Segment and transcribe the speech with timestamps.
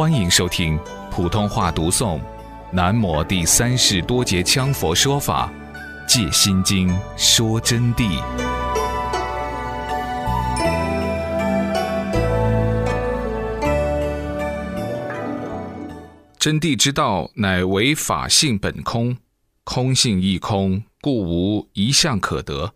[0.00, 2.18] 欢迎收听普通话读诵
[2.72, 5.52] 《南摩第三世多杰羌佛说法·
[6.08, 6.88] 借心经
[7.18, 8.18] 说真谛》。
[16.38, 19.14] 真谛之道，乃为法性本空，
[19.64, 22.72] 空性亦空，故无一相可得。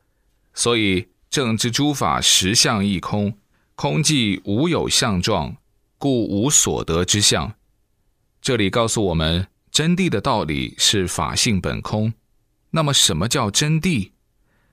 [0.52, 3.32] 所以正知诸法实相亦空，
[3.74, 5.56] 空即无有相状。
[6.04, 7.54] 故无所得之相。
[8.42, 12.12] 这里告诉我们，真谛的道理是法性本空。
[12.72, 14.10] 那么，什么叫真谛？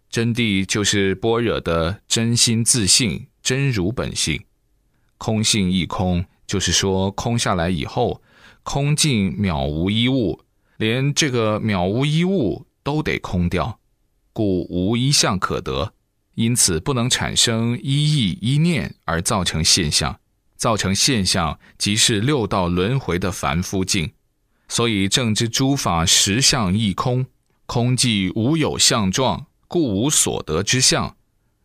[0.10, 4.44] 真谛就是般若的真心自性、真如本性。
[5.18, 8.22] 空性亦空，就是说，空下来以后，
[8.64, 10.42] 空尽渺无一物，
[10.76, 13.80] 连这个渺无一物都得空掉，
[14.34, 15.94] 故无一相可得。
[16.36, 20.20] 因此，不能产生一意一念而造成现象。
[20.62, 24.12] 造成现象，即是六道轮回的凡夫境。
[24.68, 27.26] 所以正知诸法实相亦空，
[27.66, 31.16] 空即无有相状，故无所得之相。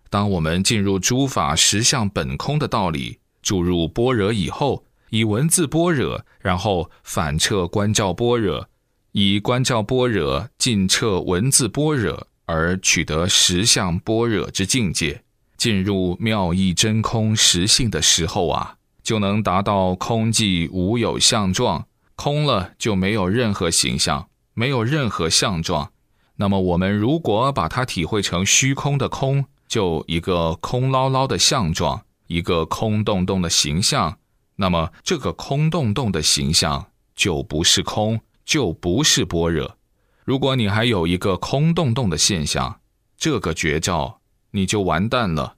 [0.09, 8.67] 当我们进入诸法实相本空的道理，注入般若以后，以文字般若，然后反彻观照般若，
[9.13, 15.23] 以观照般若尽彻文字般若，而取得实相般若之境界，
[15.59, 18.79] 进入妙义真空实性的时候啊！
[19.07, 25.93] 就能达到空寂无有相状，空了就没有任何形象，没有任何相状。
[26.39, 34.19] 那么我们如果把它体会成虚空的空，就一个空捞捞的相状，一个空洞洞的形象。
[34.57, 39.77] 那么这个空洞洞的形象就不是空，就不是般若。
[40.25, 42.81] 如果你还有一个空洞洞的现象，
[43.17, 44.19] 这个绝招
[44.51, 45.55] 你就完蛋了。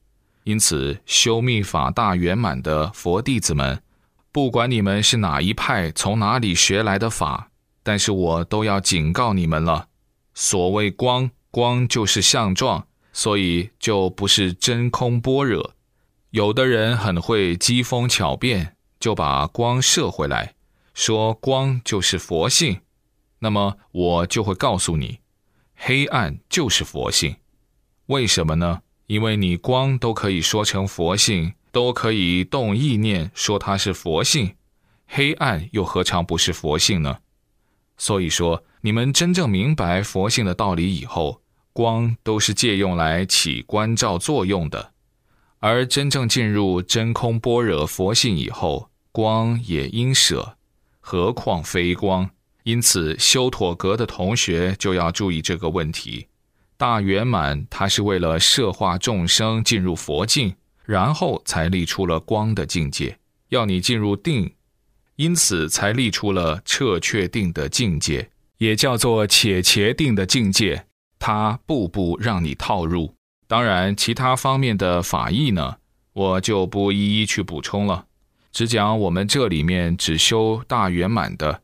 [0.49, 3.83] 因此，修密法大圆满的佛弟子们，
[4.33, 7.51] 不管你们是哪一派，从哪里学来的法，
[7.83, 9.89] 但是我都要警告你们了。
[10.33, 15.75] 所谓光，光就是相状，所以就不是真空般若。
[16.31, 20.55] 有的人很会机锋巧辩，就把光射回来，
[20.95, 22.81] 说光就是佛性。
[23.41, 25.19] 那么我就会告诉你，
[25.77, 27.37] 黑暗就是佛性。
[28.07, 28.81] 为什么呢？
[29.09, 34.55] 因为你光都可以说成佛性，都可以动意念说它是佛性，
[35.07, 37.19] 黑暗又何尝不是佛性呢？
[37.97, 41.41] 所以说，你们真正明白佛性的道理以后，
[41.73, 44.93] 光都是借用来起观照作用的；
[45.59, 50.59] 而真正进入真空般若佛性以后，光也应舍，
[51.01, 52.31] 何况非光？
[52.65, 56.28] 因此，修妥格的同学就要注意这个问题。
[56.79, 63.19] 大圆满，它是为了摄化众生进入佛境，然后才立出了光的境界，
[63.49, 64.55] 要你进入定，
[65.17, 70.87] 因此才立出了彻确定的境界，也叫做且且定的境界。
[71.19, 73.13] 它步步让你套入。
[73.49, 75.79] 当然，其他方面的法义呢，
[76.13, 78.07] 我就不一一去补充了，
[78.53, 81.63] 只讲我们这里面只修大圆满的，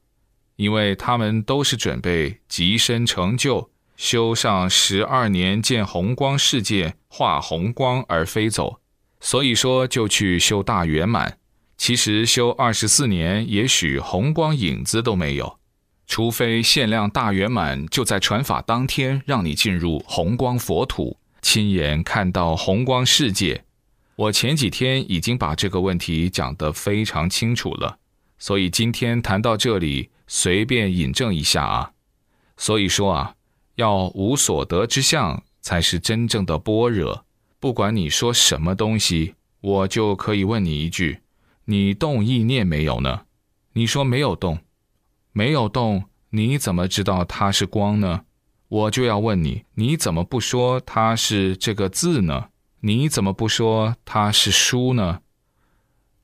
[0.56, 3.70] 因为他们都是准备极深成就。
[3.97, 8.81] 修上十二年见红光世界，化红光而飞走，
[9.21, 11.38] 所以说就去修大圆满。
[11.77, 15.59] 其实修二十四年，也许红光影子都没有，
[16.06, 23.65] 除非限量大圆满，就在传法当天让你进入红光佛土，亲眼看到红光世界。
[24.16, 27.99] 我前几天已经把这个问题讲得非常清楚了，
[28.38, 31.93] 所以今天谈到这里，随便引证一下啊。
[32.56, 33.34] 所以说啊。
[33.76, 37.24] 要无所得之相，才是真正的般若。
[37.58, 41.20] 不管你说什么东西，我就可以问你一句：
[41.64, 43.22] 你动意念没有呢？
[43.72, 44.58] 你说没有动，
[45.32, 48.24] 没有动，你怎么知道它是光呢？
[48.68, 52.49] 我就要问你：你怎么不说它是这个字呢？
[52.81, 55.20] 你怎么不说它是书呢？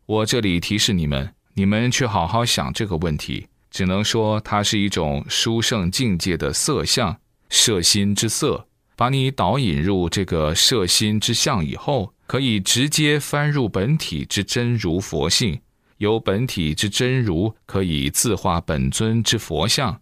[0.07, 7.19] 我这里提示你们，你们去好好想这个问题，只能说它是一种殊胜境界的色相。
[7.51, 8.67] 摄心之色，
[8.97, 15.61] 把你导引入这个摄心之相以后，可以直接翻入本体之真如佛性，
[15.99, 20.01] 由本体之真如可以自化本尊之佛像，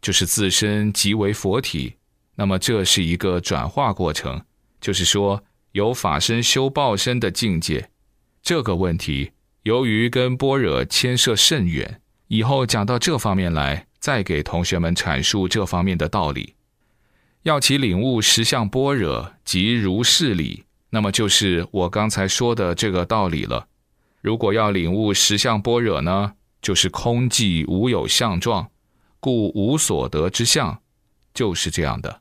[0.00, 1.94] 就是自身即为佛体。
[2.34, 4.40] 那么这是一个转化过程，
[4.80, 5.42] 就是说
[5.72, 7.90] 有法身修报身的境界。
[8.42, 9.30] 这个问题
[9.62, 16.54] 由于跟般若牵涉甚远，以后讲到这方面来，再给同学们阐述这方面的道理。
[17.44, 23.66] 要其领悟实相般若即如是理，那么就是我刚才说的这个道理了。
[24.20, 28.70] 如果要领悟实相般若呢，就是空寂无有相状，
[29.18, 30.80] 故无所得之相，
[31.34, 32.20] 就是这样的。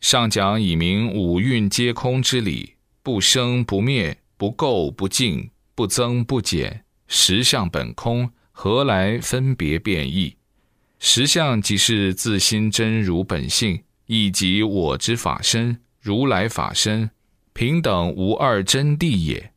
[0.00, 10.36] 上讲以明五蕴皆空之理，不生不灭，不垢不净，不增不减，实相本空，何来分别变异？
[11.00, 17.10] 实相即是自心真如本性，以及我之法身，如来法身，
[17.52, 19.52] 平等无二真谛也。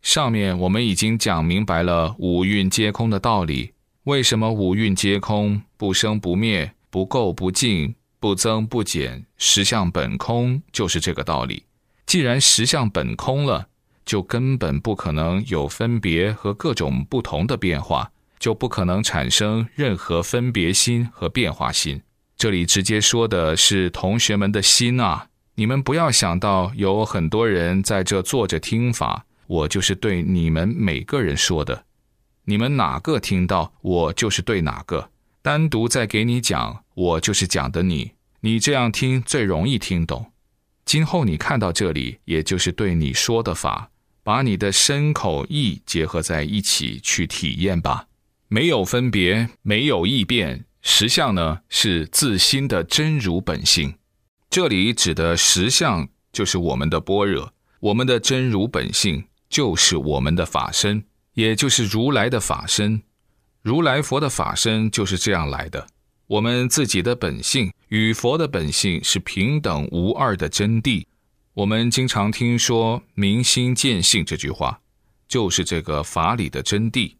[0.00, 3.72] 上面我们已经讲明白了五蕴皆空的道理。
[4.04, 11.64] 为什么五蕴皆空，不生不灭，不垢不净，不增不减，实相本空，就是这个道理。
[12.04, 13.68] 既然实相本空了，
[14.04, 22.02] 就根本不可能有分别和各种不同的变化，就不可能产生任何分别心和变化心。
[22.36, 25.28] 这里直接说的是同学们的心啊！
[25.54, 29.24] 你们不要想到有很多人在这坐着听法。
[29.46, 31.84] 我就是对你们每个人说的，
[32.46, 35.10] 你们哪个听到，我就是对哪个。
[35.42, 40.32] 单独再给你讲，我就是讲的你，你这样听最容易听懂。
[40.86, 43.90] 今后你看到这里，也就是对你说的法，
[44.22, 48.06] 把你的身口意结合在一起去体验吧。
[48.48, 53.96] 没有分别，没有异变，实相呢是自心的真如本性。
[54.48, 59.24] 这里指的实相就是我们的般若，我们的真如本性。
[59.50, 61.04] 就是我们的法身，
[61.34, 63.04] 也就是如来的法身，
[63.62, 65.86] 如来佛的法身就是这样来的。
[66.26, 71.04] 我们自己的本性与佛的本性是平等无二的真谛。
[71.52, 74.80] 我们经常听说“明心见性”这句话，
[75.28, 77.14] 就是这个法理的真谛。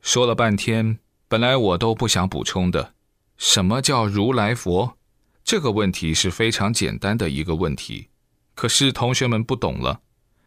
[0.00, 2.94] 说了半天，本来我都不想补充的。
[3.40, 4.98] 什么叫如来佛？
[5.42, 8.08] 这个问题是非常简单的一个问题，
[8.54, 10.00] 可是同学们不懂了。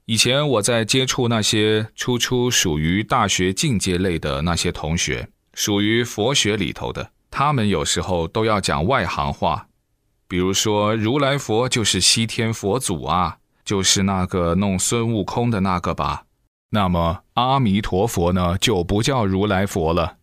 [0.06, 9.68] 以前我在接触那些初初属于大学境界类的那些同学，属于佛学里头的，他们有时候都要讲外行话，
[10.28, 16.26] 比如说如来佛就是西天佛祖啊，就是那个弄孙悟空的那个吧。
[16.70, 20.18] 那么阿弥陀佛呢，就不叫如来佛了。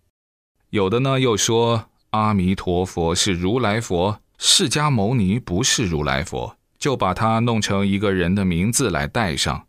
[0.70, 9.66] 有的呢又说阿弥陀佛是如来佛，释迦牟尼不是如来佛，就把它弄成一个人的名字来带上。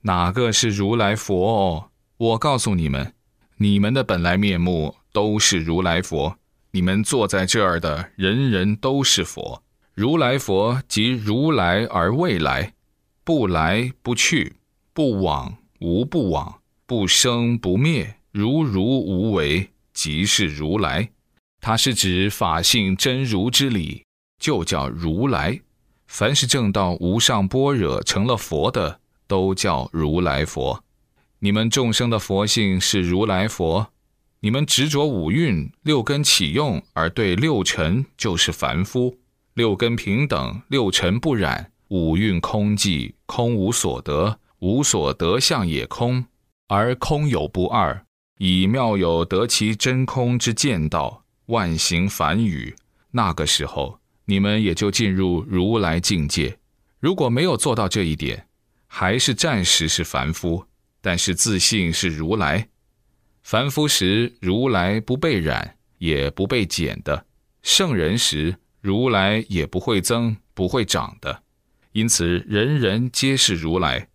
[0.00, 1.90] 哪个是如来佛哦？
[2.16, 3.12] 我告诉你们，
[3.58, 6.38] 你们的本来面目都是如来佛。
[6.70, 9.62] 你们坐在这儿的人人都是佛。
[9.92, 12.72] 如来佛即如来而未来，
[13.22, 14.56] 不来不去，
[14.94, 21.10] 不往无不往，不生不灭，如如无为，即是如来。
[21.66, 24.04] 它是指法性真如之理，
[24.38, 25.60] 就叫如来。
[26.06, 29.00] 凡是正道无上般若成了佛的。
[29.26, 30.84] 都叫如来佛，
[31.40, 33.88] 你们众生的佛性是如来佛，
[34.38, 39.18] 你们执着五蕴六根起用而对六尘就是凡夫，
[39.54, 46.26] 六根平等，六尘不染，五蕴空寂，空无所得，无所得相也空，
[46.68, 48.06] 而空有不二，
[48.38, 52.74] 以妙有得其真空之见道，万行凡语，
[53.10, 56.58] 那个时候你们也就进入如来境界。
[56.98, 58.46] 如果没有做到这一点，
[58.86, 60.66] 还是暂时是凡夫，
[61.00, 62.68] 但是自信是如来。
[63.42, 67.24] 凡夫时，如来不被染，也不被减的；
[67.62, 71.42] 圣人时，如来也不会增，不会长的。
[71.92, 74.08] 因此，人人皆是如来。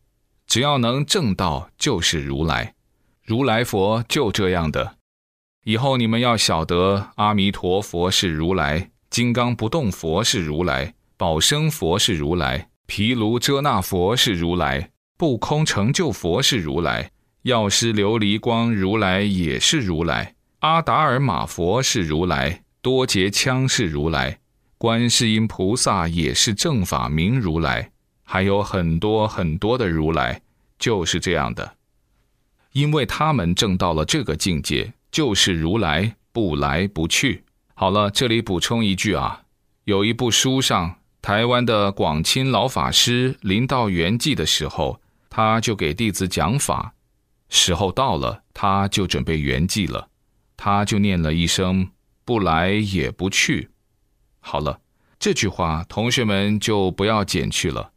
[0.48, 2.76] 只要能正道，就是如来。
[3.24, 4.98] 如来佛就这样的。
[5.64, 12.70] 以后你们要晓得，阿弥陀佛是如来，金刚不动佛是如来，宝生佛是如来。
[12.88, 17.12] 毗卢遮那佛是如来，不空成就佛是如来，
[17.44, 24.40] 药师琉璃光如来也是如来，阿达尔玛佛是如来，多劫枪是如来，
[24.80, 27.92] 观世音菩萨也是正法明如来，
[28.24, 30.42] 还有很多很多的如来，
[30.80, 31.76] 就是这样的，
[32.74, 37.44] 因为他们证到了这个境界，就是如来不来不去。
[37.74, 39.44] 好了，这里补充一句啊，
[39.84, 40.96] 有一部书上。
[41.22, 45.00] 台湾的广清老法师临到圆寂的时候，
[45.30, 46.96] 他就给弟子讲法。
[47.48, 50.08] 时候到了，他就准备圆寂了，
[50.58, 51.92] 他就念了一声
[52.26, 53.70] “不来也不去”。
[54.42, 54.80] 好了，
[55.20, 57.92] 这句话同学们就不要减去了。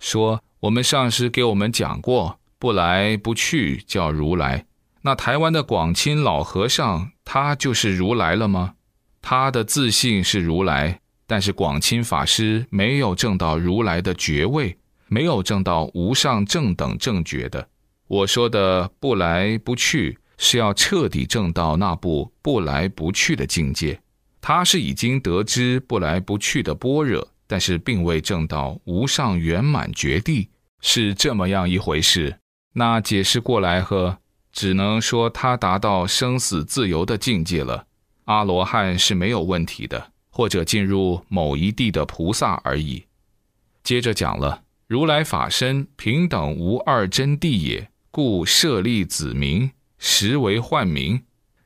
[0.00, 4.64] 说我们上师给我们讲过，“不来不去”叫如来。
[5.02, 8.74] 那台湾的广清老和尚，他就是如来了吗？
[9.20, 11.00] 他的自信是如来。
[11.24, 14.76] 但是广清法师没有证到如来的爵位，
[15.08, 17.68] 没有证到无上正等正觉的。
[18.06, 23.98] 我说的不来不去，是要彻底证到那部不来不去的境界。
[24.42, 32.36] 他是已经得知不来不去的般若，但是并未证到无上圆满觉地，是这么样一回事。
[32.74, 34.18] 那解释过来呵，
[34.52, 37.86] 只能说他达到生死自由的境界了。
[38.26, 43.04] 阿罗汉是没有问题的，或者进入某一地的菩萨而已。
[43.82, 51.22] 接着讲了，如来法身平等无二真谛也，故舍利子名，实为幻名。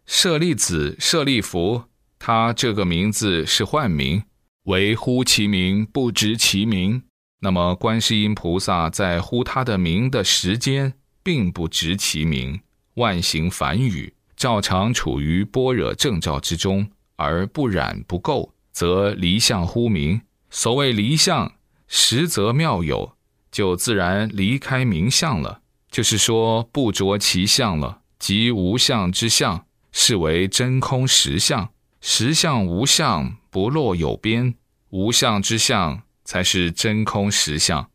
[0.06, 1.82] 舍利子、舍利弗，
[2.18, 4.22] 他这个名字是幻名，
[4.62, 7.02] 为呼其名，不知其名。
[7.40, 12.60] 那么观世音菩萨在呼他的名的时间，并不知其名，
[12.96, 20.20] 万行梵语，照常处于般若正照之中，而不染不垢，则离相乎明。
[20.50, 21.52] 所谓离相。
[21.88, 23.16] 实则妙有，
[23.52, 25.60] 就自然离开名相了。
[25.90, 31.70] 就是说，不着其相了，即无相之相，是为真空实相。
[32.00, 34.54] 实相无相，不落有边；
[34.90, 37.88] 无相之相，才是真空实相。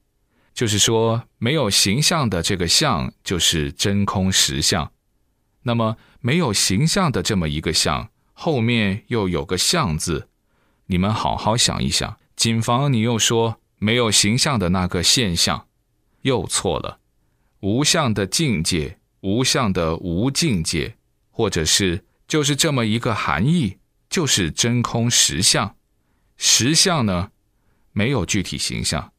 [0.54, 4.92] 就是说，没有形象的这个相，就是真空实相。
[5.64, 10.28] 那么，没有形象的这么一个相，后面又有个相字，
[10.88, 12.18] 你们好好想一想。
[12.36, 13.58] 谨防你又说。
[13.84, 15.66] 没有形象的那个现象，
[16.22, 17.00] 又错了。
[17.62, 20.98] 无相的境界，无相的无境界，
[21.32, 25.76] 或者是就是这么一个含义，就是真空实相。
[26.38, 27.32] 实相呢，
[27.92, 29.12] 没有具体形象。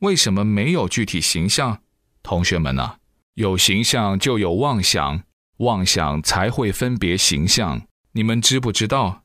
[0.00, 1.80] 为什么没有具体形象？
[2.22, 2.96] 同学们呢？
[3.34, 5.22] 有形象就有妄想，
[5.58, 7.82] 妄想才会分别形象。
[8.12, 9.22] 你们知不知道？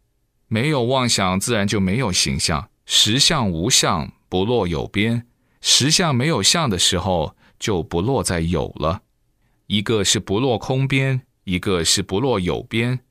[0.47, 2.69] 没有妄想，自然就没有形象。
[2.85, 4.11] 实相无相。
[4.29, 5.27] 不落有边，
[5.59, 9.01] 实相没有相的时候，就不落在有了。
[9.67, 13.01] 一个是不落空边，一个是不落有边。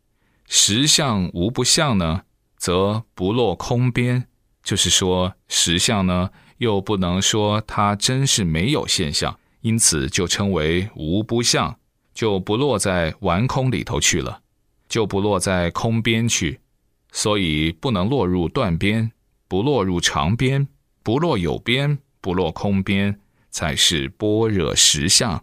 [0.48, 2.22] 实相无不相呢，
[2.56, 4.28] 则不落空边。
[4.62, 11.74] 就是说，实相呢，又不能说它真是没有现象，因此就称为无不相，
[12.12, 14.42] 就不落在玩空里头去了，
[14.86, 16.60] 就不落在空边去，
[17.12, 19.10] 所以不能落入断边，
[19.48, 20.68] 不落入长边。
[21.02, 23.18] 不落有边，不落空边，
[23.50, 25.42] 才是般若实相。